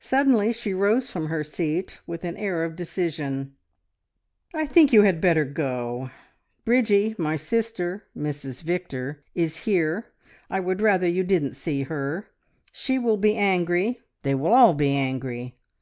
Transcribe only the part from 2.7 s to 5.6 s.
decision. "I think you had better